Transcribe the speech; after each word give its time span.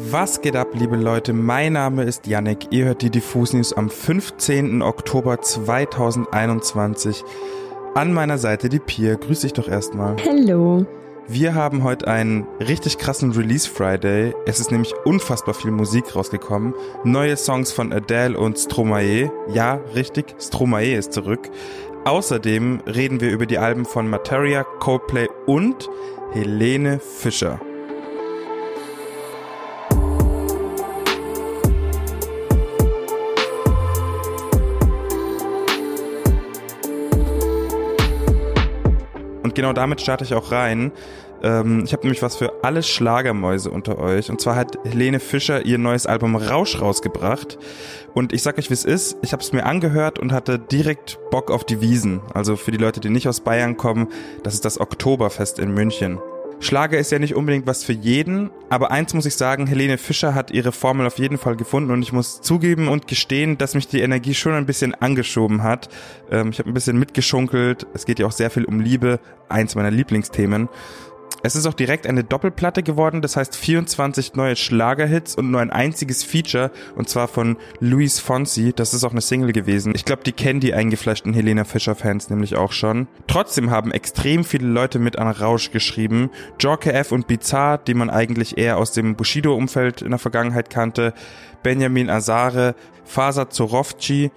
Was 0.00 0.40
geht 0.40 0.54
ab, 0.54 0.68
liebe 0.74 0.96
Leute? 0.96 1.32
Mein 1.32 1.72
Name 1.72 2.04
ist 2.04 2.28
Yannick. 2.28 2.68
Ihr 2.70 2.84
hört 2.84 3.02
die 3.02 3.10
Diffus 3.10 3.52
News 3.52 3.72
am 3.72 3.90
15. 3.90 4.80
Oktober 4.80 5.40
2021. 5.40 7.24
An 7.96 8.12
meiner 8.12 8.38
Seite 8.38 8.68
die 8.68 8.78
Pia. 8.78 9.16
Grüß 9.16 9.40
dich 9.40 9.54
doch 9.54 9.66
erstmal. 9.66 10.14
Hallo. 10.24 10.86
Wir 11.26 11.56
haben 11.56 11.82
heute 11.82 12.06
einen 12.06 12.46
richtig 12.60 12.98
krassen 12.98 13.32
Release 13.32 13.68
Friday. 13.68 14.34
Es 14.46 14.60
ist 14.60 14.70
nämlich 14.70 14.94
unfassbar 15.04 15.52
viel 15.52 15.72
Musik 15.72 16.14
rausgekommen. 16.14 16.74
Neue 17.02 17.36
Songs 17.36 17.72
von 17.72 17.92
Adele 17.92 18.38
und 18.38 18.56
Stromae. 18.56 19.32
Ja, 19.52 19.80
richtig, 19.96 20.36
Stromae 20.38 20.94
ist 20.94 21.12
zurück. 21.12 21.50
Außerdem 22.04 22.82
reden 22.86 23.20
wir 23.20 23.30
über 23.30 23.46
die 23.46 23.58
Alben 23.58 23.84
von 23.84 24.08
Materia, 24.08 24.62
Coldplay 24.62 25.26
und 25.46 25.90
Helene 26.32 27.00
Fischer. 27.00 27.58
Genau 39.58 39.72
damit 39.72 40.00
starte 40.00 40.22
ich 40.22 40.34
auch 40.34 40.52
rein. 40.52 40.92
Ähm, 41.42 41.82
ich 41.84 41.92
habe 41.92 42.04
nämlich 42.04 42.22
was 42.22 42.36
für 42.36 42.62
alle 42.62 42.84
Schlagermäuse 42.84 43.72
unter 43.72 43.98
euch. 43.98 44.30
Und 44.30 44.40
zwar 44.40 44.54
hat 44.54 44.78
Helene 44.84 45.18
Fischer 45.18 45.66
ihr 45.66 45.78
neues 45.78 46.06
Album 46.06 46.36
Rausch 46.36 46.80
rausgebracht. 46.80 47.58
Und 48.14 48.32
ich 48.32 48.44
sag 48.44 48.56
euch, 48.58 48.70
wie 48.70 48.74
es 48.74 48.84
ist. 48.84 49.16
Ich 49.20 49.32
habe 49.32 49.42
es 49.42 49.52
mir 49.52 49.66
angehört 49.66 50.20
und 50.20 50.30
hatte 50.30 50.60
direkt 50.60 51.18
Bock 51.32 51.50
auf 51.50 51.64
die 51.64 51.80
Wiesen. 51.80 52.20
Also 52.32 52.54
für 52.54 52.70
die 52.70 52.78
Leute, 52.78 53.00
die 53.00 53.10
nicht 53.10 53.26
aus 53.26 53.40
Bayern 53.40 53.76
kommen, 53.76 54.08
das 54.44 54.54
ist 54.54 54.64
das 54.64 54.78
Oktoberfest 54.78 55.58
in 55.58 55.72
München. 55.74 56.20
Schlager 56.60 56.98
ist 56.98 57.12
ja 57.12 57.20
nicht 57.20 57.36
unbedingt 57.36 57.66
was 57.66 57.84
für 57.84 57.92
jeden, 57.92 58.50
aber 58.68 58.90
eins 58.90 59.14
muss 59.14 59.26
ich 59.26 59.36
sagen, 59.36 59.68
Helene 59.68 59.96
Fischer 59.96 60.34
hat 60.34 60.50
ihre 60.50 60.72
Formel 60.72 61.06
auf 61.06 61.18
jeden 61.18 61.38
Fall 61.38 61.56
gefunden 61.56 61.92
und 61.92 62.02
ich 62.02 62.12
muss 62.12 62.40
zugeben 62.40 62.88
und 62.88 63.06
gestehen, 63.06 63.58
dass 63.58 63.74
mich 63.74 63.86
die 63.86 64.00
Energie 64.00 64.34
schon 64.34 64.54
ein 64.54 64.66
bisschen 64.66 64.94
angeschoben 64.94 65.62
hat. 65.62 65.88
Ähm, 66.30 66.50
ich 66.50 66.58
habe 66.58 66.68
ein 66.68 66.74
bisschen 66.74 66.98
mitgeschunkelt, 66.98 67.86
es 67.94 68.06
geht 68.06 68.18
ja 68.18 68.26
auch 68.26 68.32
sehr 68.32 68.50
viel 68.50 68.64
um 68.64 68.80
Liebe, 68.80 69.20
eins 69.48 69.76
meiner 69.76 69.92
Lieblingsthemen. 69.92 70.68
Es 71.40 71.54
ist 71.54 71.66
auch 71.66 71.74
direkt 71.74 72.08
eine 72.08 72.24
Doppelplatte 72.24 72.82
geworden, 72.82 73.22
das 73.22 73.36
heißt 73.36 73.54
24 73.54 74.34
neue 74.34 74.56
Schlagerhits 74.56 75.36
und 75.36 75.52
nur 75.52 75.60
ein 75.60 75.70
einziges 75.70 76.24
Feature, 76.24 76.72
und 76.96 77.08
zwar 77.08 77.28
von 77.28 77.56
Luis 77.78 78.18
Fonsi. 78.18 78.72
Das 78.74 78.92
ist 78.92 79.04
auch 79.04 79.12
eine 79.12 79.20
Single 79.20 79.52
gewesen. 79.52 79.92
Ich 79.94 80.04
glaube, 80.04 80.24
die 80.24 80.32
kennen 80.32 80.58
die 80.58 80.74
eingefleischten 80.74 81.32
Helena 81.32 81.62
Fischer-Fans 81.62 82.30
nämlich 82.30 82.56
auch 82.56 82.72
schon. 82.72 83.06
Trotzdem 83.28 83.70
haben 83.70 83.92
extrem 83.92 84.42
viele 84.42 84.66
Leute 84.66 84.98
mit 84.98 85.16
an 85.16 85.28
Rausch 85.28 85.70
geschrieben. 85.70 86.30
Jorke 86.58 86.92
F. 86.92 87.12
und 87.12 87.28
Bizarre, 87.28 87.80
die 87.86 87.94
man 87.94 88.10
eigentlich 88.10 88.58
eher 88.58 88.76
aus 88.76 88.90
dem 88.90 89.14
Bushido-Umfeld 89.14 90.02
in 90.02 90.10
der 90.10 90.18
Vergangenheit 90.18 90.70
kannte. 90.70 91.14
Benjamin 91.62 92.10
Azare, 92.10 92.74
Fasa 93.04 93.48
Zorovci. 93.48 94.32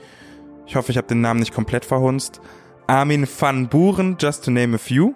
Ich 0.68 0.76
hoffe, 0.76 0.92
ich 0.92 0.98
habe 0.98 1.08
den 1.08 1.22
Namen 1.22 1.40
nicht 1.40 1.54
komplett 1.54 1.84
verhunzt. 1.84 2.42
Armin 2.86 3.28
van 3.28 3.70
Buren, 3.70 4.18
just 4.20 4.46
to 4.46 4.52
name 4.52 4.76
a 4.76 4.78
few. 4.78 5.16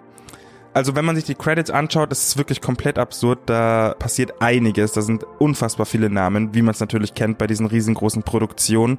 Also 0.76 0.94
wenn 0.94 1.06
man 1.06 1.16
sich 1.16 1.24
die 1.24 1.34
Credits 1.34 1.70
anschaut, 1.70 2.12
ist 2.12 2.36
wirklich 2.36 2.60
komplett 2.60 2.98
absurd. 2.98 3.38
Da 3.46 3.94
passiert 3.98 4.42
einiges. 4.42 4.92
Da 4.92 5.00
sind 5.00 5.24
unfassbar 5.38 5.86
viele 5.86 6.10
Namen, 6.10 6.54
wie 6.54 6.60
man 6.60 6.74
es 6.74 6.80
natürlich 6.80 7.14
kennt 7.14 7.38
bei 7.38 7.46
diesen 7.46 7.64
riesengroßen 7.64 8.24
Produktionen. 8.24 8.98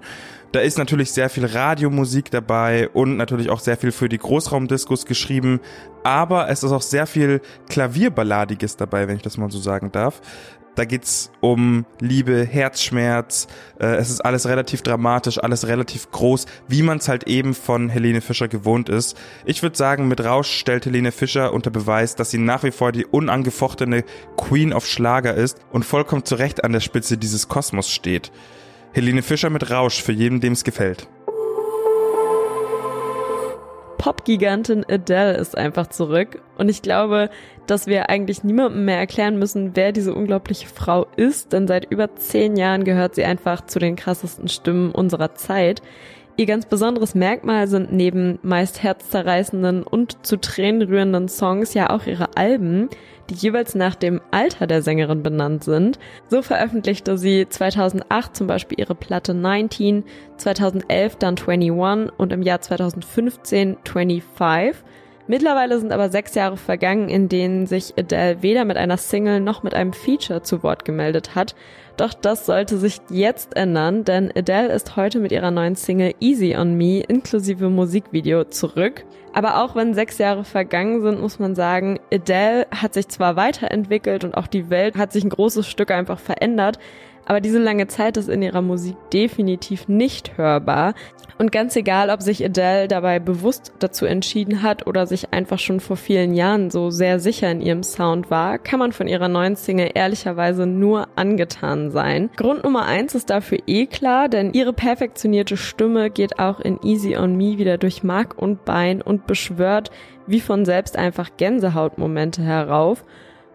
Da 0.53 0.61
ist 0.61 0.79
natürlich 0.79 1.11
sehr 1.11 1.29
viel 1.29 1.45
Radiomusik 1.45 2.31
dabei 2.31 2.89
und 2.89 3.15
natürlich 3.17 3.51
auch 3.51 3.59
sehr 3.59 3.77
viel 3.77 3.91
für 3.91 4.09
die 4.09 4.17
Großraumdiskos 4.17 5.05
geschrieben. 5.05 5.59
Aber 6.07 6.47
es 6.47 6.63
ist 6.63 6.71
auch 6.71 6.81
sehr 6.81 7.05
viel 7.05 7.41
Klavierballadiges 7.67 8.77
dabei, 8.77 9.09
wenn 9.09 9.17
ich 9.17 9.23
das 9.23 9.35
mal 9.35 9.51
so 9.51 9.59
sagen 9.59 9.91
darf. 9.91 10.21
Da 10.75 10.85
geht's 10.85 11.31
um 11.41 11.85
Liebe, 11.99 12.45
Herzschmerz. 12.45 13.47
Äh, 13.77 13.95
es 13.95 14.09
ist 14.09 14.21
alles 14.21 14.47
relativ 14.47 14.83
dramatisch, 14.83 15.37
alles 15.37 15.67
relativ 15.67 16.09
groß, 16.11 16.45
wie 16.69 16.81
man 16.81 16.99
es 16.99 17.09
halt 17.09 17.25
eben 17.27 17.53
von 17.53 17.89
Helene 17.89 18.21
Fischer 18.21 18.47
gewohnt 18.47 18.87
ist. 18.87 19.17
Ich 19.43 19.63
würde 19.63 19.75
sagen, 19.75 20.07
mit 20.07 20.23
Rausch 20.23 20.49
stellt 20.49 20.85
Helene 20.85 21.11
Fischer 21.11 21.51
unter 21.51 21.71
Beweis, 21.71 22.15
dass 22.15 22.31
sie 22.31 22.37
nach 22.37 22.63
wie 22.63 22.71
vor 22.71 22.93
die 22.93 23.05
unangefochtene 23.05 24.05
Queen 24.37 24.71
of 24.71 24.87
Schlager 24.87 25.33
ist 25.33 25.57
und 25.73 25.83
vollkommen 25.83 26.23
zu 26.23 26.35
Recht 26.35 26.63
an 26.63 26.71
der 26.71 26.79
Spitze 26.79 27.17
dieses 27.17 27.49
Kosmos 27.49 27.89
steht. 27.89 28.31
Helene 28.93 29.23
Fischer 29.23 29.49
mit 29.49 29.69
Rausch 29.71 30.01
für 30.01 30.13
jeden, 30.13 30.39
dem 30.39 30.53
es 30.53 30.63
gefällt. 30.63 31.09
Pop-Gigantin 34.07 34.85
Adele 34.89 35.33
ist 35.33 35.57
einfach 35.57 35.87
zurück. 35.87 36.41
Und 36.57 36.69
ich 36.69 36.81
glaube, 36.81 37.29
dass 37.65 37.87
wir 37.87 38.09
eigentlich 38.09 38.41
niemandem 38.41 38.85
mehr 38.85 38.99
erklären 38.99 39.37
müssen, 39.37 39.75
wer 39.75 39.91
diese 39.91 40.13
unglaubliche 40.13 40.69
Frau 40.69 41.07
ist, 41.17 41.51
denn 41.51 41.67
seit 41.67 41.91
über 41.91 42.15
zehn 42.15 42.55
Jahren 42.55 42.85
gehört 42.85 43.15
sie 43.15 43.25
einfach 43.25 43.65
zu 43.65 43.79
den 43.79 43.97
krassesten 43.97 44.47
Stimmen 44.47 44.93
unserer 44.93 45.35
Zeit. 45.35 45.81
Ihr 46.39 46.45
ganz 46.45 46.67
besonderes 46.67 47.15
Merkmal 47.15 47.67
sind 47.67 47.91
neben 47.91 48.37
meist 48.43 48.83
herzzerreißenden 48.83 49.81
und 49.81 50.23
zu 50.23 50.37
Tränen 50.37 50.83
rührenden 50.83 51.29
Songs 51.29 51.73
ja 51.73 51.89
auch 51.89 52.05
ihre 52.05 52.37
Alben, 52.37 52.89
die 53.31 53.33
jeweils 53.33 53.73
nach 53.73 53.95
dem 53.95 54.21
Alter 54.29 54.67
der 54.67 54.83
Sängerin 54.83 55.23
benannt 55.23 55.63
sind. 55.63 55.97
So 56.29 56.43
veröffentlichte 56.43 57.17
sie 57.17 57.49
2008 57.49 58.35
zum 58.35 58.45
Beispiel 58.45 58.79
ihre 58.79 58.93
Platte 58.93 59.33
19, 59.33 60.03
2011 60.37 61.15
dann 61.15 61.37
21 61.37 62.11
und 62.17 62.31
im 62.31 62.43
Jahr 62.43 62.61
2015 62.61 63.77
25. 63.83 64.83
Mittlerweile 65.27 65.77
sind 65.77 65.91
aber 65.91 66.09
sechs 66.09 66.35
Jahre 66.35 66.55
vergangen, 66.55 67.09
in 67.09 67.27
denen 67.27 67.67
sich 67.67 67.93
Adele 67.97 68.41
weder 68.41 68.63
mit 68.63 68.77
einer 68.77 68.95
Single 68.95 69.41
noch 69.41 69.61
mit 69.61 69.73
einem 69.73 69.91
Feature 69.91 70.41
zu 70.41 70.63
Wort 70.63 70.85
gemeldet 70.85 71.35
hat. 71.35 71.53
Doch 71.97 72.13
das 72.13 72.45
sollte 72.45 72.77
sich 72.77 73.01
jetzt 73.09 73.57
ändern, 73.57 74.05
denn 74.05 74.31
Adele 74.35 74.71
ist 74.71 74.95
heute 74.95 75.19
mit 75.19 75.33
ihrer 75.33 75.51
neuen 75.51 75.75
Single 75.75 76.13
Easy 76.21 76.55
on 76.55 76.75
Me 76.75 77.01
inklusive 77.01 77.69
Musikvideo 77.69 78.45
zurück. 78.45 79.03
Aber 79.33 79.61
auch 79.63 79.75
wenn 79.75 79.93
sechs 79.93 80.17
Jahre 80.17 80.45
vergangen 80.45 81.01
sind, 81.01 81.19
muss 81.19 81.39
man 81.39 81.55
sagen, 81.55 81.99
Adele 82.11 82.65
hat 82.71 82.93
sich 82.93 83.09
zwar 83.09 83.35
weiterentwickelt 83.35 84.23
und 84.23 84.35
auch 84.35 84.47
die 84.47 84.69
Welt 84.69 84.95
hat 84.95 85.11
sich 85.11 85.23
ein 85.23 85.29
großes 85.29 85.67
Stück 85.67 85.91
einfach 85.91 86.19
verändert, 86.19 86.79
aber 87.27 87.41
diese 87.41 87.59
lange 87.59 87.87
Zeit 87.87 88.15
ist 88.15 88.29
in 88.29 88.41
ihrer 88.41 88.61
Musik 88.61 88.95
definitiv 89.11 89.89
nicht 89.89 90.37
hörbar. 90.37 90.93
Und 91.37 91.51
ganz 91.51 91.75
egal, 91.75 92.09
ob 92.09 92.21
sich 92.21 92.43
Adele 92.43 92.87
dabei 92.87 93.19
bewusst 93.19 93.73
dazu 93.79 94.05
entschieden 94.05 94.63
hat 94.63 94.87
oder 94.87 95.05
sich 95.05 95.33
einfach 95.33 95.59
schon 95.59 95.79
vor 95.79 95.97
vielen 95.97 96.33
Jahren 96.33 96.71
so 96.71 96.89
sehr 96.89 97.19
sicher 97.19 97.51
in 97.51 97.61
ihrem 97.61 97.83
Sound 97.83 98.31
war, 98.31 98.57
kann 98.57 98.79
man 98.79 98.91
von 98.91 99.07
ihrer 99.07 99.27
neuen 99.27 99.55
Single 99.55 99.91
ehrlicherweise 99.93 100.65
nur 100.65 101.09
angetan 101.15 101.91
sein. 101.91 102.29
Grund 102.37 102.63
Nummer 102.63 102.85
eins 102.85 103.13
ist 103.13 103.29
dafür 103.29 103.59
eh 103.67 103.85
klar, 103.85 104.29
denn 104.29 104.53
ihre 104.53 104.73
perfektionierte 104.73 105.57
Stimme 105.57 106.09
geht 106.09 106.39
auch 106.39 106.59
in 106.59 106.79
Easy 106.81 107.17
on 107.17 107.35
Me 107.35 107.57
wieder 107.57 107.77
durch 107.77 108.03
Mark 108.03 108.41
und 108.41 108.65
Bein 108.65 109.01
und 109.01 109.27
beschwört 109.27 109.91
wie 110.27 110.39
von 110.39 110.65
selbst 110.65 110.97
einfach 110.97 111.29
Gänsehautmomente 111.37 112.41
herauf. 112.41 113.03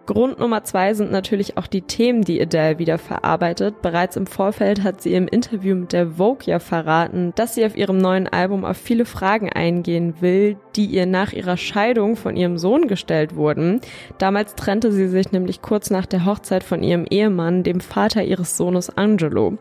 Grund 0.05 0.41
Nummer 0.41 0.65
zwei 0.65 0.95
sind 0.95 1.13
natürlich 1.13 1.57
auch 1.57 1.69
die 1.69 1.83
Themen, 1.83 2.23
die 2.23 2.43
Adele 2.43 2.81
wieder 2.81 2.99
verarbeitet. 2.99 3.83
Bereits 3.83 4.17
im 4.17 4.27
Vorfeld 4.27 4.83
hat 4.83 5.01
sie 5.01 5.15
im 5.15 5.29
Interview 5.29 5.77
mit 5.77 5.93
der 5.93 6.17
Vogue 6.17 6.45
ja 6.45 6.59
verraten, 6.59 7.33
dass 7.37 7.55
sie 7.55 7.65
auf 7.65 7.77
ihrem 7.77 7.99
neuen 7.99 8.27
Album 8.27 8.65
auf 8.65 8.77
viele 8.77 9.05
Fragen 9.05 9.51
eingehen 9.51 10.15
will, 10.21 10.57
die 10.75 10.87
ihr 10.87 11.07
nach 11.07 11.33
ihrer 11.33 11.57
Scheidung 11.57 12.17
von 12.17 12.37
ihrem 12.37 12.59
Sohn 12.59 12.89
gestellt 12.89 13.37
wurden. 13.37 13.81
Damals 14.19 14.57
trennte 14.57 14.91
sie 14.91 15.07
sich 15.07 15.31
nämlich 15.31 15.63
kurz 15.63 15.89
nach 15.91 16.07
der 16.07 16.27
Hochzeit 16.27 16.65
von 16.65 16.83
ihrem 16.83 17.07
Ehemann, 17.09 17.63
dem 17.63 17.81
Vater 17.81 18.25
ihres 18.25 18.57
Sohnes 18.57 18.97
Angelo. 18.97 19.57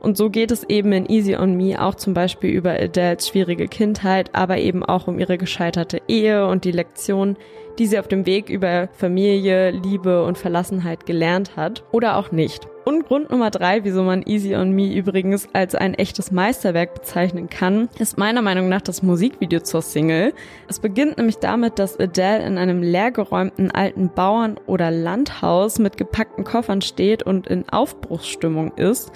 Und 0.00 0.16
so 0.16 0.30
geht 0.30 0.50
es 0.50 0.64
eben 0.64 0.90
in 0.92 1.06
Easy 1.06 1.36
on 1.36 1.54
Me 1.56 1.80
auch 1.80 1.94
zum 1.94 2.14
Beispiel 2.14 2.50
über 2.50 2.72
Adels 2.72 3.28
schwierige 3.28 3.68
Kindheit, 3.68 4.34
aber 4.34 4.56
eben 4.56 4.84
auch 4.84 5.06
um 5.06 5.18
ihre 5.18 5.38
gescheiterte 5.38 6.00
Ehe 6.08 6.46
und 6.46 6.64
die 6.64 6.72
Lektion, 6.72 7.36
die 7.78 7.86
sie 7.86 7.98
auf 7.98 8.08
dem 8.08 8.26
Weg 8.26 8.48
über 8.48 8.88
Familie, 8.92 9.70
Liebe 9.70 10.24
und 10.24 10.38
Verlassenheit 10.38 11.06
gelernt 11.06 11.56
hat 11.56 11.84
oder 11.92 12.16
auch 12.16 12.32
nicht. 12.32 12.68
Und 12.84 13.06
Grund 13.06 13.30
Nummer 13.30 13.50
drei, 13.50 13.84
wieso 13.84 14.02
man 14.02 14.22
Easy 14.22 14.56
on 14.56 14.72
Me 14.72 14.92
übrigens 14.92 15.48
als 15.52 15.76
ein 15.76 15.94
echtes 15.94 16.32
Meisterwerk 16.32 16.94
bezeichnen 16.94 17.48
kann, 17.48 17.88
ist 17.98 18.18
meiner 18.18 18.42
Meinung 18.42 18.68
nach 18.68 18.80
das 18.80 19.02
Musikvideo 19.02 19.60
zur 19.60 19.82
Single. 19.82 20.34
Es 20.68 20.80
beginnt 20.80 21.16
nämlich 21.16 21.38
damit, 21.38 21.78
dass 21.78 22.00
Adele 22.00 22.44
in 22.44 22.58
einem 22.58 22.82
leergeräumten 22.82 23.70
alten 23.70 24.08
Bauern- 24.08 24.58
oder 24.66 24.90
Landhaus 24.90 25.78
mit 25.78 25.96
gepackten 25.96 26.44
Koffern 26.44 26.82
steht 26.82 27.22
und 27.22 27.46
in 27.46 27.68
Aufbruchsstimmung 27.68 28.72
ist. 28.76 29.12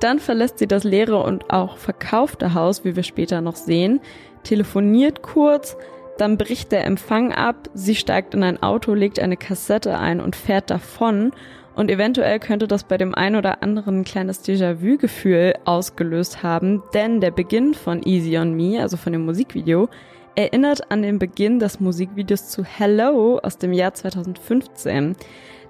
Dann 0.00 0.18
verlässt 0.18 0.58
sie 0.58 0.66
das 0.66 0.84
leere 0.84 1.22
und 1.22 1.50
auch 1.50 1.78
verkaufte 1.78 2.52
Haus, 2.52 2.84
wie 2.84 2.96
wir 2.96 3.02
später 3.02 3.40
noch 3.40 3.56
sehen, 3.56 4.00
telefoniert 4.44 5.22
kurz, 5.22 5.78
dann 6.18 6.36
bricht 6.36 6.72
der 6.72 6.84
Empfang 6.84 7.32
ab, 7.32 7.68
sie 7.74 7.94
steigt 7.94 8.34
in 8.34 8.42
ein 8.42 8.62
Auto, 8.62 8.94
legt 8.94 9.20
eine 9.20 9.36
Kassette 9.36 9.98
ein 9.98 10.20
und 10.20 10.36
fährt 10.36 10.70
davon. 10.70 11.32
Und 11.74 11.90
eventuell 11.90 12.38
könnte 12.38 12.66
das 12.66 12.84
bei 12.84 12.96
dem 12.96 13.14
einen 13.14 13.36
oder 13.36 13.62
anderen 13.62 14.00
ein 14.00 14.04
kleines 14.04 14.42
Déjà-vu-Gefühl 14.42 15.54
ausgelöst 15.66 16.42
haben, 16.42 16.82
denn 16.94 17.20
der 17.20 17.30
Beginn 17.30 17.74
von 17.74 18.02
Easy 18.02 18.38
on 18.38 18.54
Me, 18.54 18.80
also 18.80 18.96
von 18.96 19.12
dem 19.12 19.26
Musikvideo, 19.26 19.88
erinnert 20.36 20.90
an 20.90 21.02
den 21.02 21.18
Beginn 21.18 21.58
des 21.58 21.80
Musikvideos 21.80 22.48
zu 22.48 22.64
Hello 22.64 23.38
aus 23.42 23.58
dem 23.58 23.72
Jahr 23.72 23.92
2015. 23.92 25.16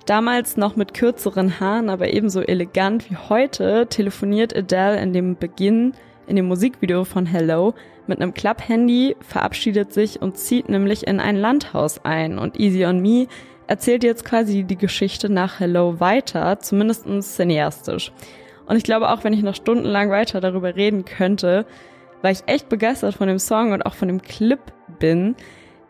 Damals 0.06 0.56
noch 0.56 0.76
mit 0.76 0.94
kürzeren 0.94 1.58
Haaren, 1.58 1.90
aber 1.90 2.12
ebenso 2.12 2.40
elegant 2.40 3.10
wie 3.10 3.16
heute, 3.16 3.88
telefoniert 3.88 4.56
Adele 4.56 5.00
in 5.00 5.12
dem 5.12 5.36
Beginn, 5.36 5.94
in 6.26 6.36
dem 6.36 6.46
Musikvideo 6.46 7.04
von 7.04 7.26
Hello, 7.26 7.74
mit 8.06 8.20
einem 8.20 8.34
Klapphandy, 8.34 9.16
verabschiedet 9.20 9.92
sich 9.92 10.22
und 10.22 10.36
zieht 10.36 10.68
nämlich 10.68 11.06
in 11.06 11.20
ein 11.20 11.36
Landhaus 11.36 12.04
ein. 12.04 12.38
Und 12.38 12.58
Easy 12.58 12.84
on 12.84 13.00
Me 13.00 13.26
erzählt 13.66 14.04
jetzt 14.04 14.24
quasi 14.24 14.64
die 14.64 14.76
Geschichte 14.76 15.28
nach 15.28 15.60
Hello 15.60 16.00
weiter, 16.00 16.58
zumindest 16.60 17.06
cineastisch. 17.20 18.12
Und 18.66 18.76
ich 18.76 18.84
glaube, 18.84 19.10
auch 19.10 19.24
wenn 19.24 19.32
ich 19.32 19.42
noch 19.42 19.54
stundenlang 19.54 20.10
weiter 20.10 20.40
darüber 20.40 20.74
reden 20.76 21.04
könnte, 21.04 21.66
weil 22.22 22.32
ich 22.32 22.42
echt 22.46 22.68
begeistert 22.68 23.14
von 23.14 23.28
dem 23.28 23.38
Song 23.38 23.72
und 23.72 23.86
auch 23.86 23.94
von 23.94 24.08
dem 24.08 24.22
Clip 24.22 24.60
bin, 24.98 25.36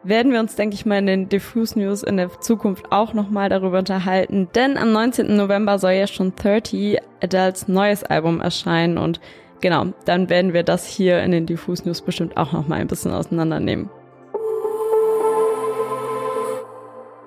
werden 0.02 0.32
wir 0.32 0.40
uns, 0.40 0.54
denke 0.54 0.74
ich 0.74 0.86
mal, 0.86 0.98
in 0.98 1.06
den 1.06 1.28
Diffuse 1.28 1.78
News 1.78 2.02
in 2.02 2.16
der 2.16 2.40
Zukunft 2.40 2.92
auch 2.92 3.12
nochmal 3.12 3.48
darüber 3.48 3.78
unterhalten. 3.78 4.48
Denn 4.54 4.76
am 4.76 4.92
19. 4.92 5.34
November 5.34 5.78
soll 5.78 5.92
ja 5.92 6.06
schon 6.06 6.34
30 6.36 6.98
Adults 7.22 7.68
neues 7.68 8.04
Album 8.04 8.40
erscheinen 8.40 8.98
und 8.98 9.20
genau, 9.60 9.86
dann 10.04 10.28
werden 10.28 10.52
wir 10.52 10.62
das 10.62 10.86
hier 10.86 11.22
in 11.22 11.32
den 11.32 11.46
Diffuse 11.46 11.84
News 11.84 12.00
bestimmt 12.00 12.36
auch 12.36 12.52
nochmal 12.52 12.80
ein 12.80 12.86
bisschen 12.86 13.12
auseinandernehmen. 13.12 13.90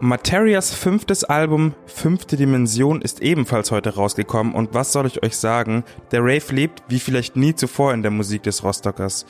Materias 0.02 0.74
fünftes 0.74 1.26
Album 1.26 1.74
Fünfte 1.86 2.38
Dimension 2.38 3.02
ist 3.02 3.22
ebenfalls 3.22 3.70
heute 3.70 3.96
rausgekommen 3.96 4.54
und 4.54 4.74
was 4.74 4.94
soll 4.94 5.06
ich 5.08 5.24
euch 5.24 5.36
sagen, 5.36 5.84
der 6.12 6.22
Rave 6.22 6.54
lebt 6.54 6.84
wie 6.88 7.00
vielleicht 7.00 7.36
nie 7.36 7.54
zuvor 7.54 7.94
in 7.94 8.02
der 8.02 8.12
Musik 8.12 8.44
des 8.44 8.64
Rostockers. 8.64 9.26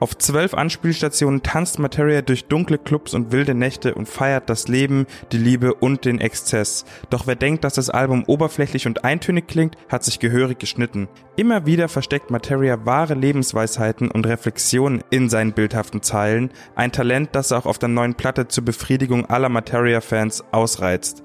Auf 0.00 0.16
zwölf 0.16 0.54
Anspielstationen 0.54 1.42
tanzt 1.42 1.78
Materia 1.78 2.22
durch 2.22 2.46
dunkle 2.46 2.78
Clubs 2.78 3.12
und 3.12 3.32
wilde 3.32 3.54
Nächte 3.54 3.94
und 3.94 4.08
feiert 4.08 4.48
das 4.48 4.66
Leben, 4.66 5.06
die 5.30 5.36
Liebe 5.36 5.74
und 5.74 6.06
den 6.06 6.22
Exzess. 6.22 6.86
Doch 7.10 7.26
wer 7.26 7.36
denkt, 7.36 7.64
dass 7.64 7.74
das 7.74 7.90
Album 7.90 8.24
oberflächlich 8.26 8.86
und 8.86 9.04
eintönig 9.04 9.46
klingt, 9.46 9.76
hat 9.90 10.02
sich 10.02 10.18
gehörig 10.18 10.58
geschnitten. 10.58 11.06
Immer 11.36 11.66
wieder 11.66 11.90
versteckt 11.90 12.30
Materia 12.30 12.86
wahre 12.86 13.12
Lebensweisheiten 13.12 14.10
und 14.10 14.26
Reflexionen 14.26 15.04
in 15.10 15.28
seinen 15.28 15.52
bildhaften 15.52 16.00
Zeilen, 16.00 16.50
ein 16.74 16.92
Talent, 16.92 17.30
das 17.32 17.52
auch 17.52 17.66
auf 17.66 17.78
der 17.78 17.90
neuen 17.90 18.14
Platte 18.14 18.48
zur 18.48 18.64
Befriedigung 18.64 19.26
aller 19.26 19.50
Materia-Fans 19.50 20.44
ausreizt. 20.50 21.22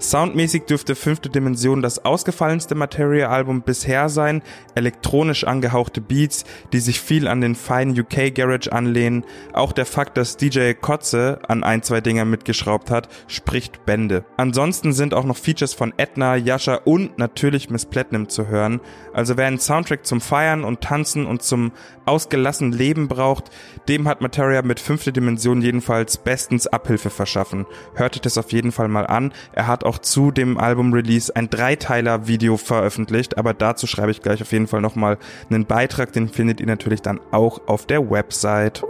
Soundmäßig 0.00 0.66
dürfte 0.66 0.94
Fünfte 0.94 1.28
Dimension 1.28 1.82
das 1.82 2.04
ausgefallenste 2.04 2.76
Materia-Album 2.76 3.62
bisher 3.62 4.08
sein. 4.08 4.42
Elektronisch 4.76 5.42
angehauchte 5.42 6.00
Beats, 6.00 6.44
die 6.72 6.78
sich 6.78 7.00
viel 7.00 7.26
an 7.26 7.40
den 7.40 7.56
feinen 7.56 7.98
UK 7.98 8.32
Garage 8.32 8.72
anlehnen. 8.72 9.24
Auch 9.52 9.72
der 9.72 9.86
Fakt, 9.86 10.16
dass 10.16 10.36
DJ 10.36 10.74
Kotze 10.74 11.40
an 11.48 11.64
ein, 11.64 11.82
zwei 11.82 12.00
Dinger 12.00 12.24
mitgeschraubt 12.24 12.92
hat, 12.92 13.08
spricht 13.26 13.84
Bände. 13.86 14.24
Ansonsten 14.36 14.92
sind 14.92 15.14
auch 15.14 15.24
noch 15.24 15.36
Features 15.36 15.74
von 15.74 15.92
Edna, 15.96 16.36
Yasha 16.36 16.76
und 16.84 17.18
natürlich 17.18 17.68
Miss 17.68 17.84
Platinum 17.84 18.28
zu 18.28 18.46
hören. 18.46 18.80
Also 19.12 19.36
wer 19.36 19.48
einen 19.48 19.58
Soundtrack 19.58 20.06
zum 20.06 20.20
Feiern 20.20 20.62
und 20.62 20.80
Tanzen 20.80 21.26
und 21.26 21.42
zum 21.42 21.72
ausgelassenen 22.06 22.72
Leben 22.72 23.08
braucht, 23.08 23.50
dem 23.88 24.06
hat 24.06 24.20
Materia 24.20 24.62
mit 24.62 24.78
Fünfte 24.78 25.12
Dimension 25.12 25.60
jedenfalls 25.60 26.18
bestens 26.18 26.68
Abhilfe 26.68 27.10
verschaffen. 27.10 27.66
Hört 27.94 28.14
euch 28.14 28.22
das 28.22 28.38
auf 28.38 28.52
jeden 28.52 28.70
Fall 28.70 28.86
mal 28.86 29.06
an. 29.06 29.32
Er 29.52 29.66
hat 29.66 29.87
auch 29.88 29.98
zu 29.98 30.30
dem 30.30 30.58
Album-Release 30.58 31.34
ein 31.34 31.48
Dreiteiler-Video 31.48 32.58
veröffentlicht, 32.58 33.38
aber 33.38 33.54
dazu 33.54 33.86
schreibe 33.86 34.10
ich 34.10 34.20
gleich 34.20 34.42
auf 34.42 34.52
jeden 34.52 34.66
Fall 34.66 34.82
nochmal 34.82 35.16
einen 35.48 35.64
Beitrag, 35.64 36.12
den 36.12 36.28
findet 36.28 36.60
ihr 36.60 36.66
natürlich 36.66 37.00
dann 37.00 37.20
auch 37.30 37.62
auf 37.66 37.86
der 37.86 38.10
Website. 38.10 38.84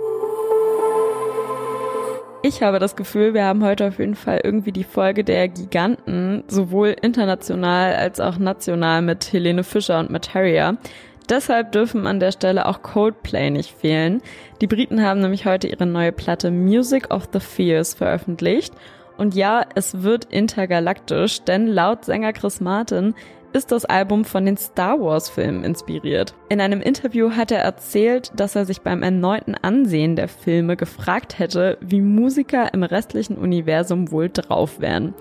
Ich 2.42 2.62
habe 2.62 2.80
das 2.80 2.96
Gefühl, 2.96 3.32
wir 3.34 3.44
haben 3.44 3.64
heute 3.64 3.86
auf 3.86 3.98
jeden 3.98 4.16
Fall 4.16 4.40
irgendwie 4.42 4.72
die 4.72 4.84
Folge 4.84 5.22
der 5.22 5.48
Giganten, 5.48 6.42
sowohl 6.48 6.96
international 7.00 7.94
als 7.94 8.18
auch 8.18 8.38
national 8.38 9.02
mit 9.02 9.32
Helene 9.32 9.64
Fischer 9.64 10.00
und 10.00 10.10
Materia. 10.10 10.76
Deshalb 11.28 11.72
dürfen 11.72 12.06
an 12.06 12.20
der 12.20 12.32
Stelle 12.32 12.66
auch 12.66 12.82
Coldplay 12.82 13.50
nicht 13.50 13.72
fehlen. 13.72 14.22
Die 14.60 14.66
Briten 14.66 15.02
haben 15.04 15.20
nämlich 15.20 15.46
heute 15.46 15.68
ihre 15.68 15.86
neue 15.86 16.10
Platte 16.10 16.50
Music 16.50 17.12
of 17.12 17.28
the 17.32 17.40
Fears 17.40 17.94
veröffentlicht 17.94 18.72
und 19.18 19.34
ja, 19.34 19.66
es 19.74 20.02
wird 20.02 20.24
intergalaktisch, 20.26 21.42
denn 21.42 21.66
laut 21.66 22.04
Sänger 22.04 22.32
Chris 22.32 22.60
Martin 22.60 23.14
ist 23.52 23.72
das 23.72 23.84
Album 23.84 24.24
von 24.24 24.44
den 24.44 24.56
Star 24.56 25.00
Wars 25.00 25.28
Filmen 25.28 25.64
inspiriert. 25.64 26.34
In 26.48 26.60
einem 26.60 26.80
Interview 26.80 27.32
hat 27.32 27.50
er 27.50 27.60
erzählt, 27.60 28.30
dass 28.36 28.54
er 28.54 28.64
sich 28.64 28.82
beim 28.82 29.02
erneuten 29.02 29.54
Ansehen 29.54 30.16
der 30.16 30.28
Filme 30.28 30.76
gefragt 30.76 31.38
hätte, 31.38 31.78
wie 31.80 32.00
Musiker 32.00 32.72
im 32.74 32.82
restlichen 32.82 33.36
Universum 33.36 34.10
wohl 34.10 34.28
drauf 34.28 34.80
wären. 34.80 35.14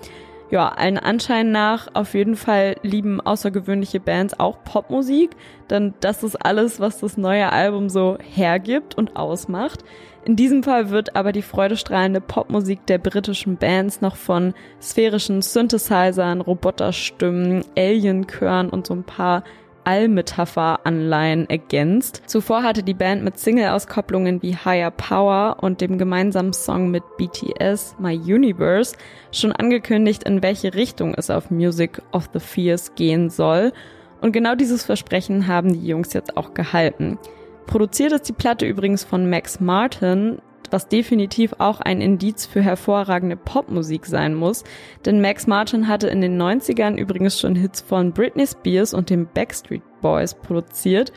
Ja, 0.50 0.68
allen 0.70 0.96
Anschein 0.96 1.52
nach 1.52 1.88
auf 1.92 2.14
jeden 2.14 2.34
Fall 2.34 2.76
lieben 2.82 3.20
außergewöhnliche 3.20 4.00
Bands 4.00 4.40
auch 4.40 4.64
Popmusik, 4.64 5.36
denn 5.68 5.92
das 6.00 6.22
ist 6.22 6.36
alles, 6.36 6.80
was 6.80 7.00
das 7.00 7.18
neue 7.18 7.52
Album 7.52 7.90
so 7.90 8.16
hergibt 8.22 8.96
und 8.96 9.14
ausmacht. 9.16 9.84
In 10.24 10.36
diesem 10.36 10.62
Fall 10.62 10.88
wird 10.88 11.16
aber 11.16 11.32
die 11.32 11.42
freudestrahlende 11.42 12.22
Popmusik 12.22 12.86
der 12.86 12.96
britischen 12.96 13.58
Bands 13.58 14.00
noch 14.00 14.16
von 14.16 14.54
sphärischen 14.80 15.42
Synthesizern, 15.42 16.40
Roboterstimmen, 16.40 17.64
Alienchören 17.76 18.70
und 18.70 18.86
so 18.86 18.94
ein 18.94 19.04
paar 19.04 19.44
Allmetapher-Anleihen 19.88 21.48
ergänzt. 21.48 22.22
Zuvor 22.26 22.62
hatte 22.62 22.82
die 22.82 22.92
Band 22.92 23.24
mit 23.24 23.38
Single-Auskopplungen 23.38 24.42
wie 24.42 24.54
Higher 24.54 24.90
Power 24.90 25.56
und 25.62 25.80
dem 25.80 25.96
gemeinsamen 25.96 26.52
Song 26.52 26.90
mit 26.90 27.02
BTS 27.16 27.96
My 27.98 28.14
Universe 28.14 28.94
schon 29.32 29.52
angekündigt, 29.52 30.24
in 30.24 30.42
welche 30.42 30.74
Richtung 30.74 31.14
es 31.14 31.30
auf 31.30 31.50
Music 31.50 32.02
of 32.12 32.28
the 32.34 32.38
Fears 32.38 32.94
gehen 32.96 33.30
soll. 33.30 33.72
Und 34.20 34.32
genau 34.32 34.54
dieses 34.54 34.84
Versprechen 34.84 35.46
haben 35.46 35.72
die 35.72 35.86
Jungs 35.86 36.12
jetzt 36.12 36.36
auch 36.36 36.52
gehalten. 36.52 37.18
Produziert 37.66 38.12
ist 38.12 38.28
die 38.28 38.34
Platte 38.34 38.66
übrigens 38.66 39.04
von 39.04 39.30
Max 39.30 39.58
Martin, 39.58 40.42
was 40.70 40.88
definitiv 40.88 41.54
auch 41.58 41.80
ein 41.80 42.00
Indiz 42.00 42.46
für 42.46 42.62
hervorragende 42.62 43.36
Popmusik 43.36 44.06
sein 44.06 44.34
muss, 44.34 44.64
denn 45.04 45.20
Max 45.20 45.46
Martin 45.46 45.88
hatte 45.88 46.08
in 46.08 46.20
den 46.20 46.40
90ern 46.40 46.96
übrigens 46.96 47.38
schon 47.38 47.54
Hits 47.54 47.80
von 47.80 48.12
Britney 48.12 48.46
Spears 48.46 48.94
und 48.94 49.10
den 49.10 49.26
Backstreet 49.26 49.82
Boys 50.00 50.34
produziert 50.34 51.12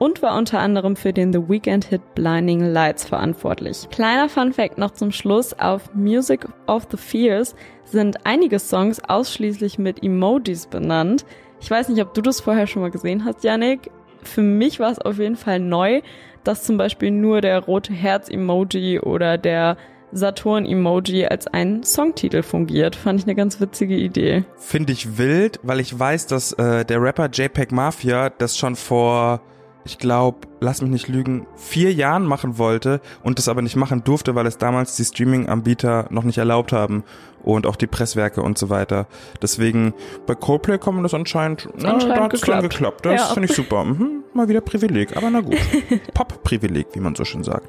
und 0.00 0.22
war 0.22 0.36
unter 0.36 0.60
anderem 0.60 0.96
für 0.96 1.12
den 1.12 1.32
The 1.32 1.48
Weekend 1.48 1.84
Hit 1.84 2.14
Blinding 2.14 2.72
Lights 2.72 3.04
verantwortlich. 3.04 3.86
Kleiner 3.90 4.30
Fun 4.30 4.52
Fact 4.52 4.78
noch 4.78 4.92
zum 4.92 5.12
Schluss, 5.12 5.52
auf 5.52 5.94
Music 5.94 6.46
of 6.66 6.88
the 6.90 6.96
Fears 6.96 7.54
sind 7.84 8.24
einige 8.24 8.58
Songs 8.58 9.02
ausschließlich 9.06 9.78
mit 9.78 10.02
Emojis 10.02 10.66
benannt. 10.66 11.26
Ich 11.60 11.70
weiß 11.70 11.90
nicht, 11.90 12.00
ob 12.00 12.14
du 12.14 12.22
das 12.22 12.40
vorher 12.40 12.66
schon 12.66 12.80
mal 12.80 12.90
gesehen 12.90 13.26
hast, 13.26 13.44
Yannick 13.44 13.90
für 14.22 14.42
mich 14.42 14.80
war 14.80 14.90
es 14.90 14.98
auf 14.98 15.18
jeden 15.18 15.36
Fall 15.36 15.60
neu, 15.60 16.02
dass 16.44 16.64
zum 16.64 16.76
Beispiel 16.76 17.10
nur 17.10 17.40
der 17.40 17.58
rote 17.60 17.92
Herz-Emoji 17.92 19.00
oder 19.00 19.38
der 19.38 19.76
Saturn-Emoji 20.12 21.26
als 21.26 21.46
ein 21.46 21.82
Songtitel 21.84 22.42
fungiert. 22.42 22.96
Fand 22.96 23.20
ich 23.20 23.26
eine 23.26 23.34
ganz 23.34 23.60
witzige 23.60 23.96
Idee. 23.96 24.44
Finde 24.56 24.92
ich 24.92 25.18
wild, 25.18 25.60
weil 25.62 25.80
ich 25.80 25.96
weiß, 25.96 26.26
dass 26.26 26.52
äh, 26.52 26.84
der 26.84 27.00
Rapper 27.00 27.28
JPEG 27.30 27.72
Mafia 27.72 28.30
das 28.30 28.56
schon 28.56 28.76
vor 28.76 29.40
ich 29.84 29.98
glaube, 29.98 30.48
lass 30.60 30.82
mich 30.82 30.90
nicht 30.90 31.08
lügen, 31.08 31.46
vier 31.56 31.92
Jahren 31.92 32.24
machen 32.24 32.58
wollte 32.58 33.00
und 33.22 33.38
das 33.38 33.48
aber 33.48 33.62
nicht 33.62 33.76
machen 33.76 34.04
durfte, 34.04 34.34
weil 34.34 34.46
es 34.46 34.58
damals 34.58 34.96
die 34.96 35.04
Streaming-Anbieter 35.04 36.06
noch 36.10 36.24
nicht 36.24 36.38
erlaubt 36.38 36.72
haben 36.72 37.04
und 37.42 37.66
auch 37.66 37.76
die 37.76 37.86
Presswerke 37.86 38.42
und 38.42 38.58
so 38.58 38.68
weiter. 38.68 39.06
Deswegen 39.40 39.94
bei 40.26 40.34
Coldplay 40.34 40.78
kommen 40.78 41.02
das 41.02 41.14
anscheinend, 41.14 41.68
anscheinend 41.74 42.08
na, 42.08 42.14
da 42.14 42.24
hat 42.24 42.34
es 42.34 42.40
dann 42.42 42.62
geklappt. 42.62 43.06
Das 43.06 43.20
ja. 43.20 43.26
finde 43.34 43.48
ich 43.48 43.54
super. 43.54 43.84
Mhm, 43.84 44.24
mal 44.34 44.48
wieder 44.48 44.60
Privileg, 44.60 45.16
aber 45.16 45.30
na 45.30 45.40
gut. 45.40 45.58
Pop-Privileg, 46.14 46.88
wie 46.92 47.00
man 47.00 47.14
so 47.14 47.24
schön 47.24 47.42
sagt. 47.42 47.68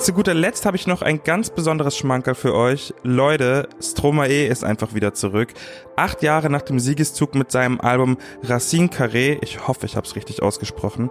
Zu 0.00 0.12
guter 0.12 0.32
Letzt 0.32 0.64
habe 0.64 0.76
ich 0.76 0.86
noch 0.86 1.02
ein 1.02 1.22
ganz 1.24 1.50
besonderes 1.50 1.96
Schmankerl 1.96 2.36
für 2.36 2.54
euch. 2.54 2.94
Leute, 3.02 3.68
Stromae 3.82 4.46
ist 4.46 4.64
einfach 4.64 4.94
wieder 4.94 5.12
zurück. 5.12 5.52
Acht 5.96 6.22
Jahre 6.22 6.50
nach 6.50 6.62
dem 6.62 6.78
Siegeszug 6.78 7.34
mit 7.34 7.50
seinem 7.50 7.80
Album 7.80 8.16
Racine 8.42 8.88
Carré, 8.88 9.38
ich 9.42 9.66
hoffe, 9.66 9.86
ich 9.86 9.96
habe 9.96 10.06
es 10.06 10.14
richtig 10.14 10.40
ausgesprochen, 10.40 11.10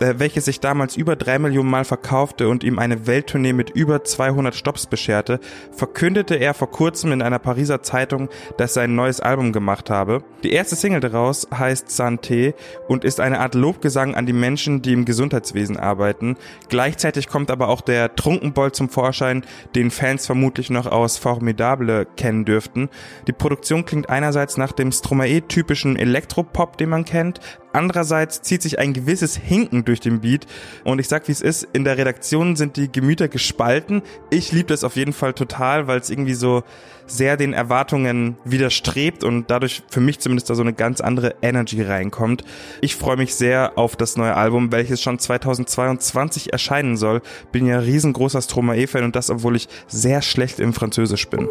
äh, 0.00 0.14
welches 0.18 0.44
sich 0.46 0.60
damals 0.60 0.96
über 0.96 1.16
drei 1.16 1.38
Millionen 1.38 1.70
Mal 1.70 1.84
verkaufte 1.84 2.48
und 2.48 2.64
ihm 2.64 2.78
eine 2.78 3.06
Welttournee 3.06 3.52
mit 3.52 3.70
über 3.70 4.04
200 4.04 4.54
Stops 4.54 4.86
bescherte, 4.86 5.40
verkündete 5.72 6.34
er 6.36 6.54
vor 6.54 6.70
kurzem 6.70 7.12
in 7.12 7.22
einer 7.22 7.38
Pariser 7.38 7.82
Zeitung, 7.82 8.28
dass 8.56 8.76
er 8.76 8.84
ein 8.84 8.94
neues 8.94 9.20
Album 9.20 9.52
gemacht 9.52 9.90
habe. 9.90 10.22
Die 10.42 10.52
erste 10.52 10.76
Single 10.76 11.00
daraus 11.00 11.48
heißt 11.56 11.88
Santé 11.88 12.54
und 12.88 13.04
ist 13.04 13.20
eine 13.20 13.40
Art 13.40 13.54
Lobgesang 13.54 14.14
an 14.14 14.26
die 14.26 14.32
Menschen, 14.32 14.82
die 14.82 14.92
im 14.92 15.04
Gesundheitswesen 15.04 15.76
arbeiten. 15.76 16.36
Gleichzeitig 16.68 17.28
kommt 17.28 17.50
aber 17.50 17.68
auch 17.68 17.80
der 17.80 18.14
Trunkenbold 18.14 18.74
zum 18.74 18.88
Vorschein, 18.88 19.44
den 19.74 19.90
Fans 19.90 20.26
vermutlich 20.26 20.70
noch 20.70 20.86
aus 20.86 21.18
Formidable 21.18 22.06
kennen 22.16 22.44
dürften. 22.44 22.88
Die 23.26 23.32
Produktion 23.32 23.84
klingt 23.84 24.10
einerseits 24.10 24.56
nach 24.56 24.72
dem 24.72 24.92
Stromae-typischen 24.92 25.96
Elektropop, 25.96 26.76
den 26.76 26.90
man 26.90 27.04
kennt, 27.04 27.40
andererseits 27.74 28.42
zieht 28.42 28.62
sich 28.62 28.78
ein 28.78 28.92
gewisses 28.92 29.36
Hinken 29.36 29.84
durch 29.84 30.00
den 30.00 30.20
Beat. 30.20 30.46
Und 30.84 30.98
ich 30.98 31.08
sag, 31.08 31.28
wie 31.28 31.32
es 31.32 31.40
ist, 31.40 31.66
in 31.72 31.84
der 31.84 31.98
Redaktion 31.98 32.56
sind 32.56 32.76
die 32.76 32.90
Gemüter 32.90 33.28
gespalten. 33.28 34.02
Ich 34.30 34.52
liebe 34.52 34.68
das 34.68 34.84
auf 34.84 34.96
jeden 34.96 35.12
Fall 35.12 35.34
total, 35.34 35.86
weil 35.86 35.98
es 35.98 36.10
irgendwie 36.10 36.34
so 36.34 36.62
sehr 37.06 37.36
den 37.36 37.52
Erwartungen 37.52 38.36
widerstrebt 38.44 39.24
und 39.24 39.50
dadurch 39.50 39.82
für 39.90 40.00
mich 40.00 40.20
zumindest 40.20 40.48
da 40.48 40.54
so 40.54 40.62
eine 40.62 40.72
ganz 40.72 41.00
andere 41.00 41.34
Energy 41.42 41.82
reinkommt. 41.82 42.44
Ich 42.80 42.96
freue 42.96 43.16
mich 43.16 43.34
sehr 43.34 43.72
auf 43.76 43.96
das 43.96 44.16
neue 44.16 44.34
Album, 44.34 44.72
welches 44.72 45.02
schon 45.02 45.18
2022 45.18 46.52
erscheinen 46.52 46.96
soll. 46.96 47.20
Bin 47.52 47.66
ja 47.66 47.78
riesengroßer 47.78 48.40
Stromae-Fan 48.40 49.04
und 49.04 49.16
das, 49.16 49.30
obwohl 49.30 49.56
ich 49.56 49.68
sehr 49.86 50.22
schlecht 50.22 50.60
im 50.60 50.72
Französisch 50.72 51.28
bin. 51.28 51.48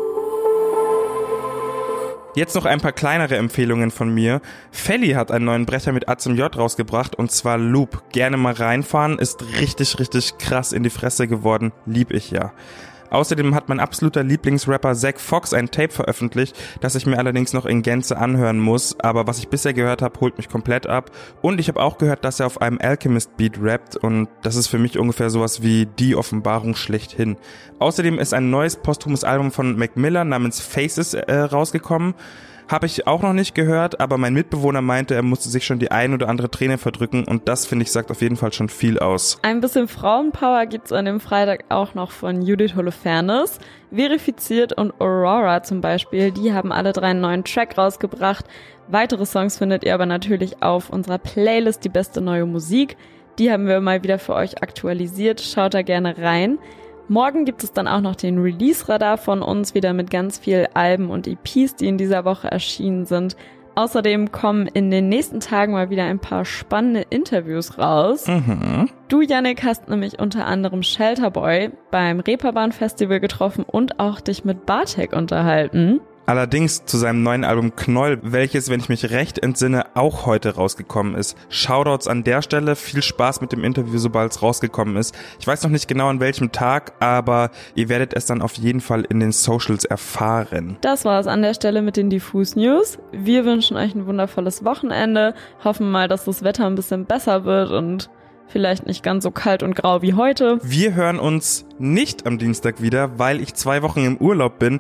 Jetzt 2.36 2.56
noch 2.56 2.66
ein 2.66 2.82
paar 2.82 2.94
kleinere 2.94 3.38
Empfehlungen 3.38 3.92
von 3.92 4.12
mir. 4.12 4.42
Felly 4.72 5.12
hat 5.12 5.32
einen 5.32 5.46
neuen 5.46 5.68
Brecher 5.68 5.92
mit 5.92 6.10
A 6.10 6.18
zum 6.18 6.36
J 6.36 6.56
rausgebracht 6.58 7.16
und 7.16 7.32
zwar 7.32 7.60
Loop. 7.60 8.12
Gerne 8.12 8.38
mal 8.38 8.54
reinfahren, 8.54 9.20
ist 9.20 9.44
richtig, 9.60 10.00
richtig 10.00 10.40
krass 10.40 10.74
in 10.74 10.82
die 10.82 10.90
Fresse 10.90 11.28
geworden. 11.28 11.74
Lieb 11.86 12.12
ich 12.12 12.32
ja. 12.32 12.52
Außerdem 13.14 13.54
hat 13.54 13.70
mein 13.70 13.80
absoluter 13.80 14.24
Lieblingsrapper 14.24 14.96
Zack 14.96 15.20
Fox 15.20 15.54
ein 15.54 15.70
Tape 15.70 15.94
veröffentlicht, 15.94 16.58
das 16.82 16.96
ich 16.96 17.06
mir 17.06 17.20
allerdings 17.20 17.54
noch 17.54 17.68
in 17.68 17.84
Gänze 17.84 18.18
anhören 18.18 18.60
muss, 18.60 19.00
aber 19.00 19.28
was 19.28 19.38
ich 19.38 19.50
bisher 19.50 19.74
gehört 19.74 20.02
habe, 20.02 20.20
holt 20.20 20.38
mich 20.38 20.50
komplett 20.50 20.88
ab. 20.88 21.12
Und 21.44 21.60
ich 21.60 21.68
habe 21.68 21.80
auch 21.80 22.00
gehört, 22.00 22.26
dass 22.26 22.40
er 22.40 22.48
auf 22.48 22.60
einem 22.62 22.80
Alchemist 22.82 23.38
Beat 23.38 23.62
rappt 23.62 23.98
und 23.98 24.30
das 24.42 24.56
ist 24.56 24.66
für 24.66 24.80
mich 24.80 24.98
ungefähr 24.98 25.30
sowas 25.30 25.62
wie 25.62 25.86
die 25.86 26.16
Offenbarung 26.16 26.76
schlechthin. 26.76 27.38
Außerdem 27.78 28.18
ist 28.18 28.34
ein 28.34 28.50
neues 28.50 28.78
posthumes 28.78 29.24
Album 29.24 29.52
von 29.52 29.78
Mac 29.78 29.96
Miller 29.96 30.24
namens 30.24 30.60
Faces 30.60 31.14
äh, 31.14 31.38
rausgekommen. 31.38 32.16
Habe 32.74 32.88
ich 32.88 33.06
auch 33.06 33.22
noch 33.22 33.34
nicht 33.34 33.54
gehört, 33.54 34.00
aber 34.00 34.18
mein 34.18 34.34
Mitbewohner 34.34 34.82
meinte, 34.82 35.14
er 35.14 35.22
musste 35.22 35.48
sich 35.48 35.64
schon 35.64 35.78
die 35.78 35.92
ein 35.92 36.12
oder 36.12 36.28
andere 36.28 36.50
Träne 36.50 36.80
verdrücken 36.80 37.24
und 37.24 37.48
das, 37.48 37.68
finde 37.68 37.84
ich, 37.84 37.92
sagt 37.92 38.10
auf 38.10 38.24
jeden 38.24 38.36
Fall 38.36 38.52
schon 38.52 38.68
viel 38.68 38.98
aus. 38.98 39.38
Ein 39.44 39.62
bisschen 39.62 39.88
Frauenpower 39.88 40.66
gibt's 40.66 40.92
an 40.92 41.06
dem 41.06 41.20
Freitag 41.20 41.66
auch 41.70 41.94
noch 41.94 42.10
von 42.10 42.42
Judith 42.42 42.74
Holofernes. 42.76 43.60
Verifiziert 43.94 44.74
und 44.74 44.92
Aurora 45.00 45.62
zum 45.62 45.82
Beispiel, 45.82 46.32
die 46.32 46.52
haben 46.52 46.72
alle 46.72 46.94
drei 46.94 47.12
einen 47.12 47.22
neuen 47.22 47.44
Track 47.44 47.78
rausgebracht. 47.78 48.46
Weitere 48.88 49.28
Songs 49.28 49.60
findet 49.60 49.84
ihr 49.84 49.94
aber 49.94 50.08
natürlich 50.08 50.64
auf 50.64 50.90
unserer 50.90 51.20
Playlist 51.20 51.86
Die 51.86 51.90
beste 51.90 52.22
neue 52.22 52.48
Musik. 52.48 52.98
Die 53.38 53.52
haben 53.52 53.68
wir 53.68 53.82
mal 53.82 54.02
wieder 54.02 54.18
für 54.18 54.34
euch 54.34 54.64
aktualisiert. 54.64 55.42
Schaut 55.42 55.76
da 55.76 55.84
gerne 55.84 56.18
rein. 56.18 56.58
Morgen 57.10 57.46
gibt 57.46 57.64
es 57.64 57.74
dann 57.74 57.88
auch 57.88 58.02
noch 58.02 58.16
den 58.16 58.40
Release-Radar 58.40 59.18
von 59.18 59.42
uns, 59.42 59.76
wieder 59.76 59.94
mit 59.94 60.10
ganz 60.10 60.38
viel 60.38 60.68
Alben 60.74 61.10
und 61.10 61.28
EPs, 61.28 61.76
die 61.76 61.88
in 61.88 61.98
dieser 61.98 62.26
Woche 62.26 62.50
erschienen 62.50 63.06
sind. 63.06 63.36
Außerdem 63.76 64.32
kommen 64.32 64.68
in 64.68 64.92
den 64.92 65.10
nächsten 65.10 65.40
Tagen 65.40 65.74
mal 65.74 65.90
wieder 65.90 66.04
ein 66.04 66.20
paar 66.20 66.46
spannende 66.46 67.06
Interviews 67.10 67.78
raus. 67.80 68.28
Mhm. 68.28 68.90
Du, 69.08 69.22
Yannick, 69.22 69.64
hast 69.64 69.90
nämlich 69.90 70.20
unter 70.20 70.46
anderem 70.46 70.84
Shelterboy 70.84 71.72
beim 71.90 72.20
Reeperbahn 72.20 72.72
Festival 72.72 73.20
getroffen 73.20 73.66
und 73.66 74.00
auch 74.00 74.22
dich 74.22 74.46
mit 74.46 74.66
Bartek 74.66 75.14
unterhalten. 75.14 76.02
Allerdings 76.26 76.86
zu 76.86 76.98
seinem 76.98 77.22
neuen 77.22 77.44
Album 77.44 77.76
Knoll, 77.76 78.20
welches, 78.22 78.70
wenn 78.70 78.80
ich 78.80 78.88
mich 78.88 79.10
recht 79.10 79.40
entsinne, 79.40 79.88
auch 79.94 80.26
heute 80.26 80.56
rausgekommen 80.56 81.16
ist. 81.16 81.38
Shoutouts 81.50 82.08
an 82.08 82.24
der 82.24 82.42
Stelle, 82.42 82.78
viel 82.78 83.02
Spaß 83.02 83.42
mit 83.42 83.52
dem 83.52 83.66
Interview, 83.66 83.98
sobald 83.98 84.32
es 84.32 84.42
rausgekommen 84.42 84.96
ist. 84.96 85.14
Ich 85.40 85.46
weiß 85.46 85.64
noch 85.64 85.70
nicht 85.70 85.90
genau 85.90 86.08
an 86.08 86.22
welchem 86.22 86.54
Tag, 86.54 86.94
aber 87.02 87.52
ihr 87.76 87.90
werdet 87.90 88.14
es 88.14 88.26
dann 88.26 88.42
auf 88.42 88.54
jeden 88.54 88.80
Fall 88.80 89.02
in 89.02 89.20
den 89.20 89.34
Socials 89.34 89.84
erfahren. 89.84 90.78
Das 90.80 91.04
war 91.04 91.20
es 91.20 91.28
an 91.28 91.42
der 91.42 91.54
Stelle 91.54 91.82
mit 91.82 91.98
den 91.98 92.10
Diffus 92.10 92.56
News. 92.56 93.00
Wir 93.12 93.44
wünschen 93.44 93.76
euch 93.76 93.94
ein 93.94 94.06
wundervolles 94.06 94.64
Wochenende, 94.64 95.34
hoffen 95.64 95.92
mal, 95.92 96.08
dass 96.08 96.24
das 96.24 96.42
Wetter 96.42 96.66
ein 96.68 96.76
bisschen 96.76 97.06
besser 97.06 97.44
wird 97.44 97.72
und 97.72 98.10
Vielleicht 98.48 98.86
nicht 98.86 99.04
ganz 99.04 99.24
so 99.24 99.32
kalt 99.32 99.64
und 99.64 99.76
grau 99.76 100.02
wie 100.02 100.14
heute. 100.14 100.60
Wir 100.62 100.94
hören 100.94 101.20
uns 101.20 101.66
nicht 101.80 102.28
am 102.28 102.38
Dienstag 102.38 102.82
wieder, 102.82 103.18
weil 103.18 103.42
ich 103.42 103.56
zwei 103.56 103.82
Wochen 103.82 104.06
im 104.06 104.18
Urlaub 104.18 104.60
bin. 104.60 104.80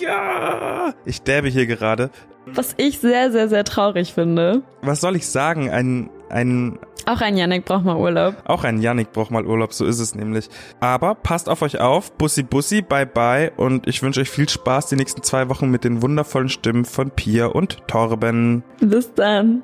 Ja, 0.00 0.92
ich 1.04 1.22
derbe 1.22 1.48
hier 1.48 1.66
gerade. 1.66 2.10
Was 2.46 2.74
ich 2.76 2.98
sehr, 2.98 3.30
sehr, 3.30 3.48
sehr 3.48 3.64
traurig 3.64 4.12
finde. 4.12 4.62
Was 4.82 5.00
soll 5.00 5.16
ich 5.16 5.26
sagen? 5.26 5.70
Ein, 5.70 6.10
ein. 6.28 6.78
Auch 7.06 7.20
ein 7.20 7.36
Yannick 7.36 7.64
braucht 7.64 7.84
mal 7.84 7.96
Urlaub. 7.96 8.36
Auch 8.44 8.64
ein 8.64 8.80
Yannick 8.80 9.12
braucht 9.12 9.30
mal 9.30 9.46
Urlaub, 9.46 9.72
so 9.72 9.84
ist 9.84 9.98
es 9.98 10.14
nämlich. 10.14 10.48
Aber 10.80 11.14
passt 11.14 11.48
auf 11.48 11.62
euch 11.62 11.80
auf. 11.80 12.12
Bussi, 12.12 12.42
bussi, 12.42 12.82
bye, 12.82 13.06
bye. 13.06 13.52
Und 13.56 13.86
ich 13.88 14.02
wünsche 14.02 14.20
euch 14.20 14.30
viel 14.30 14.48
Spaß 14.48 14.88
die 14.88 14.96
nächsten 14.96 15.22
zwei 15.22 15.48
Wochen 15.48 15.70
mit 15.70 15.84
den 15.84 16.02
wundervollen 16.02 16.48
Stimmen 16.48 16.84
von 16.84 17.10
Pia 17.10 17.46
und 17.46 17.86
Torben. 17.86 18.64
Bis 18.80 19.14
dann. 19.14 19.62